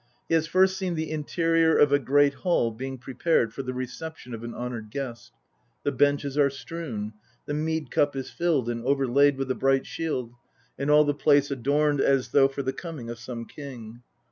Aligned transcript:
He 0.27 0.33
has 0.33 0.47
first 0.47 0.77
seen 0.77 0.95
the 0.95 1.11
interior 1.11 1.77
of 1.77 1.91
a 1.91 1.99
great 1.99 2.33
hall 2.33 2.71
being 2.71 2.97
prepared 2.97 3.53
for 3.53 3.61
the 3.61 3.71
recep 3.71 4.15
tion 4.15 4.33
of 4.33 4.43
an 4.43 4.55
honoured 4.55 4.89
guest; 4.89 5.33
the 5.83 5.91
benches 5.91 6.39
are 6.39 6.49
strewn, 6.49 7.13
the 7.45 7.53
mead 7.53 7.91
cup 7.91 8.15
is 8.15 8.31
filled 8.31 8.67
and 8.67 8.83
overlaid 8.83 9.37
with 9.37 9.47
the 9.49 9.53
bright 9.53 9.85
shield, 9.85 10.33
and 10.75 10.89
all 10.89 11.03
the 11.03 11.13
place 11.13 11.51
adorned 11.51 12.01
as 12.01 12.29
though 12.29 12.47
for 12.47 12.63
the 12.63 12.73
coming 12.73 13.11
of 13.11 13.19
some 13.19 13.45
king. 13.45 14.01